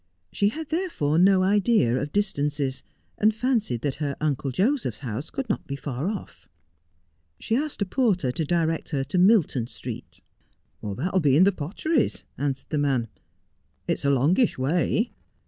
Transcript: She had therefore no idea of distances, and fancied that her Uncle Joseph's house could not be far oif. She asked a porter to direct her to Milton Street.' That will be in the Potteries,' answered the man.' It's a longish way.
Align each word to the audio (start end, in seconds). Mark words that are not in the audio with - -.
She 0.31 0.49
had 0.49 0.69
therefore 0.69 1.19
no 1.19 1.43
idea 1.43 1.95
of 1.95 2.11
distances, 2.11 2.81
and 3.19 3.35
fancied 3.35 3.81
that 3.81 4.01
her 4.01 4.15
Uncle 4.19 4.49
Joseph's 4.49 5.01
house 5.01 5.29
could 5.29 5.47
not 5.47 5.67
be 5.67 5.75
far 5.75 6.05
oif. 6.07 6.47
She 7.39 7.55
asked 7.55 7.83
a 7.83 7.85
porter 7.85 8.31
to 8.31 8.43
direct 8.43 8.89
her 8.89 9.03
to 9.03 9.17
Milton 9.19 9.67
Street.' 9.67 10.19
That 10.81 11.13
will 11.13 11.19
be 11.19 11.37
in 11.37 11.43
the 11.43 11.51
Potteries,' 11.51 12.23
answered 12.35 12.69
the 12.69 12.79
man.' 12.79 13.09
It's 13.87 14.03
a 14.03 14.09
longish 14.09 14.57
way. 14.57 15.11